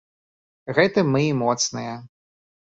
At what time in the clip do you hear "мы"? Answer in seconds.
1.17-1.23